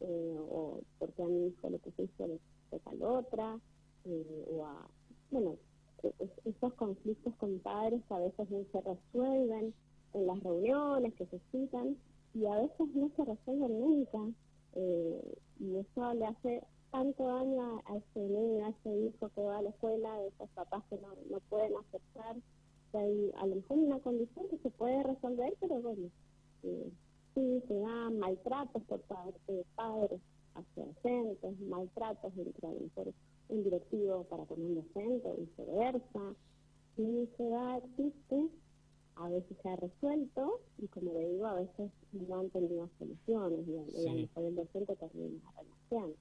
eh, 0.02 0.38
o 0.38 0.82
porque 1.00 1.24
a 1.24 1.26
mi 1.26 1.48
hijo 1.48 1.68
lo 1.68 1.80
que 1.80 1.90
se 1.94 2.04
hizo 2.04 2.28
le 2.28 2.80
tal 2.84 3.02
otra, 3.02 3.58
eh, 4.06 4.46
o 4.52 4.64
a, 4.68 4.88
bueno, 5.32 5.56
esos 6.46 6.74
conflictos 6.76 7.34
con 7.38 7.58
padres 7.60 8.04
que 8.08 8.14
a 8.14 8.20
veces 8.20 8.52
no 8.52 8.64
se 8.72 8.82
resuelven 8.82 9.74
en 10.14 10.28
las 10.28 10.40
reuniones 10.44 11.16
que 11.16 11.26
se 11.26 11.40
citan 11.52 11.98
y 12.36 12.46
a 12.46 12.56
veces 12.56 12.88
no 12.94 13.10
se 13.16 13.26
resuelven 13.26 13.80
nunca 13.80 14.20
eh, 14.76 15.38
y 15.60 15.76
eso 15.78 16.14
le 16.14 16.26
hace 16.28 16.62
tanto 16.92 17.24
daño 17.24 17.82
a, 17.86 17.98
ese 17.98 18.20
niño, 18.20 18.66
a 18.66 18.70
ese 18.70 18.90
hijo 18.98 19.30
que 19.30 19.42
va 19.42 19.58
a 19.58 19.62
la 19.62 19.70
escuela, 19.70 20.14
a 20.14 20.26
esos 20.26 20.50
papás 20.52 20.84
que 20.90 20.98
no, 20.98 21.10
no 21.30 21.40
pueden 21.50 21.76
aceptar 21.78 22.36
hay 22.98 23.32
a 23.38 23.46
lo 23.46 23.56
mejor 23.56 23.78
una 23.78 24.00
condición 24.00 24.48
que 24.50 24.58
se 24.58 24.70
puede 24.72 25.04
resolver, 25.04 25.54
pero 25.60 25.82
bueno, 25.82 26.10
eh, 26.64 26.92
sí 27.36 27.64
se 27.68 27.80
dan 27.80 28.20
maltratos 28.20 28.84
por 28.84 29.02
parte 29.02 29.52
de 29.52 29.66
padres 29.76 30.20
hacia 30.56 30.86
docentes, 30.86 31.60
maltratos 31.62 32.34
entre 32.36 32.90
por 32.96 33.14
un 33.50 33.64
directivo 33.64 34.24
para 34.24 34.46
con 34.46 34.62
un 34.62 34.76
docente, 34.76 35.34
viceversa. 35.38 36.36
Si 36.96 37.30
se 37.38 37.50
da, 37.50 37.78
existe, 37.78 38.50
a 39.16 39.30
veces 39.30 39.58
se 39.62 39.70
ha 39.70 39.76
resuelto 39.76 40.62
y 40.80 40.88
como 40.88 41.14
le 41.14 41.30
digo, 41.30 41.46
a 41.46 41.56
veces 41.56 41.92
no 42.12 42.40
han 42.40 42.50
tenido 42.50 42.90
soluciones 42.98 43.68
y, 43.68 43.78
a 43.78 44.12
lo 44.12 44.18
mejor 44.18 44.44
el 44.44 44.56
docente 44.56 44.96
termina 44.96 45.52
renunciando. 45.56 46.16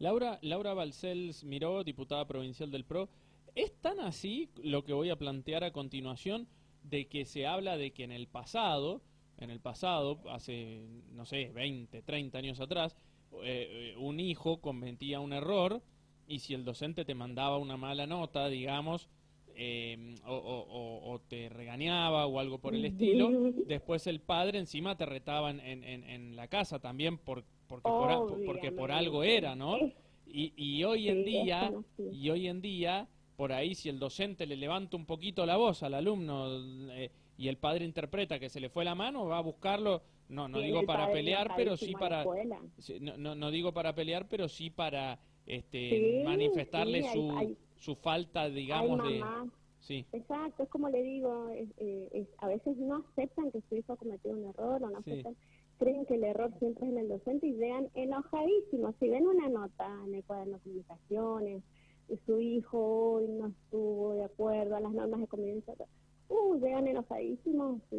Laura, 0.00 0.38
Laura 0.40 0.72
Balcells 0.72 1.44
Miró, 1.44 1.84
diputada 1.84 2.26
provincial 2.26 2.70
del 2.70 2.84
PRO, 2.84 3.10
¿es 3.54 3.72
tan 3.80 4.00
así 4.00 4.48
lo 4.62 4.82
que 4.82 4.94
voy 4.94 5.10
a 5.10 5.16
plantear 5.16 5.62
a 5.62 5.72
continuación 5.72 6.48
de 6.82 7.06
que 7.06 7.26
se 7.26 7.46
habla 7.46 7.76
de 7.76 7.90
que 7.92 8.04
en 8.04 8.10
el 8.10 8.26
pasado, 8.26 9.02
en 9.36 9.50
el 9.50 9.60
pasado, 9.60 10.18
hace, 10.30 10.86
no 11.12 11.26
sé, 11.26 11.50
20, 11.54 12.00
30 12.00 12.38
años 12.38 12.60
atrás, 12.60 12.96
eh, 13.42 13.94
un 13.98 14.20
hijo 14.20 14.62
cometía 14.62 15.20
un 15.20 15.34
error 15.34 15.82
y 16.26 16.38
si 16.38 16.54
el 16.54 16.64
docente 16.64 17.04
te 17.04 17.14
mandaba 17.14 17.58
una 17.58 17.76
mala 17.76 18.06
nota, 18.06 18.48
digamos, 18.48 19.10
eh, 19.54 20.14
o, 20.26 21.20
te 21.28 21.50
regañaba 21.50 22.24
o 22.24 22.40
algo 22.40 22.58
por 22.58 22.74
el 22.74 22.86
estilo, 22.86 23.30
después 23.66 24.06
el 24.06 24.20
padre 24.20 24.58
encima 24.58 24.96
te 24.96 25.04
retaba 25.04 25.50
en, 25.50 25.60
en, 25.60 26.36
la 26.36 26.48
casa 26.48 26.78
también 26.78 27.18
por, 27.18 27.44
porque, 27.70 27.88
por, 27.88 28.44
porque 28.44 28.72
por 28.72 28.90
algo 28.90 29.22
era, 29.22 29.54
¿no? 29.54 29.78
Y, 30.26 30.52
y 30.56 30.82
hoy 30.84 31.08
en 31.08 31.24
día, 31.24 31.72
y 32.12 32.30
hoy 32.30 32.48
en 32.48 32.60
día, 32.60 33.08
por 33.36 33.52
ahí 33.52 33.74
si 33.76 33.88
el 33.88 33.98
docente 33.98 34.44
le 34.44 34.56
levanta 34.56 34.96
un 34.96 35.06
poquito 35.06 35.46
la 35.46 35.56
voz 35.56 35.82
al 35.84 35.94
alumno 35.94 36.48
eh, 36.92 37.10
y 37.38 37.48
el 37.48 37.56
padre 37.56 37.84
interpreta 37.84 38.40
que 38.40 38.48
se 38.48 38.60
le 38.60 38.68
fue 38.68 38.84
la 38.84 38.96
mano, 38.96 39.26
va 39.26 39.38
a 39.38 39.42
buscarlo, 39.42 40.02
no, 40.28 40.48
no 40.48 40.60
digo 40.60 40.84
para 40.84 41.10
pelear, 41.12 41.52
pero 41.56 41.76
sí 41.76 41.92
para, 41.92 42.24
no, 43.00 43.34
no, 43.36 43.50
digo 43.50 43.72
para 43.72 43.94
pelear, 43.94 44.28
pero 44.28 44.48
sí 44.48 44.70
para 44.70 45.20
este, 45.46 46.22
manifestarle 46.24 47.04
su, 47.12 47.56
su 47.76 47.94
falta, 47.94 48.48
digamos, 48.48 49.04
de... 49.04 49.22
Sí. 49.80 50.04
Exacto, 50.12 50.64
es 50.64 50.68
como 50.68 50.90
le 50.90 51.02
digo, 51.02 51.48
eh, 51.78 52.26
a 52.36 52.48
veces 52.48 52.76
no 52.76 52.96
aceptan 52.96 53.50
que 53.50 53.62
su 53.66 53.76
hijo 53.76 53.94
ha 53.94 53.96
cometido 53.96 54.36
un 54.36 54.44
error 54.50 54.82
o 54.82 54.90
no 54.90 54.98
aceptan 54.98 55.34
creen 55.80 56.04
que 56.04 56.14
el 56.14 56.24
error 56.24 56.52
siempre 56.58 56.86
es 56.86 56.92
en 56.92 56.98
el 56.98 57.08
docente 57.08 57.46
y 57.46 57.54
vean 57.54 57.88
enojadísimos. 57.94 58.94
Si 59.00 59.08
ven 59.08 59.26
una 59.26 59.48
nota 59.48 59.88
en 60.06 60.14
el 60.14 60.24
cuaderno 60.24 60.58
de 60.58 60.62
comunicaciones, 60.62 61.62
y 62.10 62.16
su 62.26 62.40
hijo 62.40 63.14
hoy 63.14 63.28
no 63.28 63.46
estuvo 63.46 64.14
de 64.14 64.24
acuerdo 64.24 64.76
a 64.76 64.80
las 64.80 64.92
normas 64.92 65.20
de 65.20 65.26
convivencia, 65.26 65.74
uh, 66.28 66.60
vean 66.60 66.86
enojadísimos, 66.86 67.80
sí, 67.88 67.96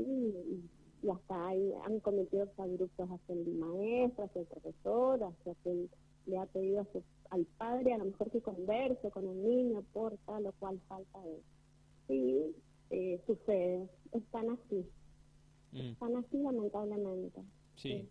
y 1.02 1.10
hasta 1.10 1.48
ahí 1.48 1.74
han 1.86 2.00
cometido 2.02 2.48
grupos 2.58 3.10
hacia 3.10 3.34
el 3.34 3.48
maestro, 3.56 4.26
hacia 4.26 4.42
el 4.42 4.48
profesor, 4.48 5.24
hacia 5.24 5.56
quien 5.64 5.90
le 6.28 6.38
ha 6.38 6.46
pedido 6.46 6.86
al 7.32 7.46
padre 7.58 7.94
a 7.94 7.98
lo 7.98 8.06
mejor 8.06 8.30
que 8.30 8.42
converse 8.42 9.10
con 9.10 9.28
el 9.28 9.44
niño 9.44 9.84
por 9.94 10.16
tal 10.26 10.46
o 10.46 10.54
cual 10.60 10.80
falta 10.88 11.20
de... 11.22 11.42
Sí, 12.08 12.56
eh, 12.90 13.22
sucede, 13.26 13.88
están 14.12 14.50
así, 14.50 14.86
mm. 15.72 15.92
están 15.94 16.18
así 16.18 16.38
lamentablemente. 16.38 17.42
Sí. 17.82 18.08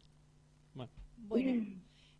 Bueno. 1.28 1.64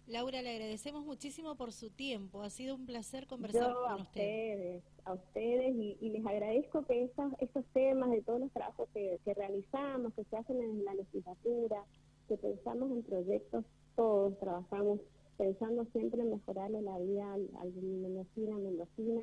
Laura, 0.06 0.42
le 0.42 0.50
agradecemos 0.50 1.04
muchísimo 1.04 1.56
por 1.56 1.72
su 1.72 1.90
tiempo. 1.90 2.42
Ha 2.42 2.50
sido 2.50 2.76
un 2.76 2.86
placer 2.86 3.26
conversar 3.26 3.72
con 3.74 3.90
a 3.90 3.96
ustedes, 3.96 4.84
a 5.04 5.14
ustedes 5.14 5.74
y, 6.00 6.10
les 6.10 6.24
agradezco 6.26 6.84
que 6.84 7.04
estos, 7.04 7.32
estos 7.40 7.64
temas 7.72 8.10
de 8.10 8.22
todos 8.22 8.40
los 8.40 8.52
trabajos 8.52 8.88
que, 8.92 9.18
realizamos, 9.34 10.12
que 10.14 10.24
se 10.24 10.36
hacen 10.36 10.60
en 10.60 10.84
la 10.84 10.94
legislatura, 10.94 11.84
que 12.28 12.36
pensamos 12.36 12.90
en 12.90 13.02
proyectos, 13.02 13.64
todos 13.96 14.38
trabajamos 14.38 15.00
pensando 15.36 15.84
siempre 15.92 16.22
en 16.22 16.30
mejorarle 16.30 16.82
la 16.82 16.98
vida 16.98 17.32
al, 17.32 17.48
al 17.60 17.72
mendocina, 17.72 18.58
mendocina. 18.58 19.22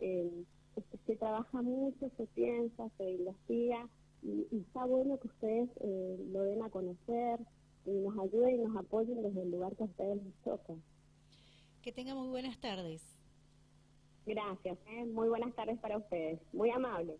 Eh, 0.00 0.44
se 1.06 1.16
trabaja 1.16 1.60
mucho, 1.62 2.10
se 2.16 2.26
piensa, 2.28 2.88
se 2.96 3.10
investiga 3.10 3.88
y, 4.22 4.46
está 4.56 4.84
bueno 4.84 5.18
que 5.18 5.28
ustedes 5.28 5.70
eh, 5.80 6.26
lo 6.32 6.42
den 6.42 6.62
a 6.62 6.70
conocer 6.70 7.40
y 7.86 7.90
nos 7.90 8.18
ayuden 8.18 8.56
y 8.56 8.58
nos 8.64 8.76
apoyen 8.76 9.22
desde 9.22 9.42
el 9.42 9.50
lugar 9.50 9.74
que 9.76 9.84
a 9.84 9.86
ustedes 9.86 10.22
les 10.22 10.34
toca. 10.44 10.74
Que 11.82 11.92
tengan 11.92 12.16
muy 12.16 12.28
buenas 12.28 12.58
tardes. 12.60 13.02
Gracias, 14.26 14.78
¿eh? 14.88 15.04
muy 15.06 15.28
buenas 15.28 15.54
tardes 15.54 15.78
para 15.78 15.96
ustedes, 15.96 16.40
muy 16.52 16.70
amable. 16.70 17.16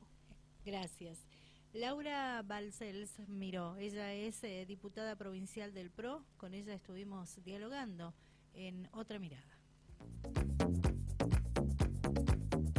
Gracias. 0.64 1.26
Laura 1.72 2.42
Balcells 2.44 3.18
miró, 3.28 3.76
ella 3.76 4.12
es 4.12 4.42
eh, 4.44 4.64
diputada 4.66 5.16
provincial 5.16 5.72
del 5.72 5.90
PRO, 5.90 6.24
con 6.36 6.54
ella 6.54 6.74
estuvimos 6.74 7.42
dialogando 7.44 8.14
en 8.54 8.88
Otra 8.92 9.18
Mirada. 9.18 9.58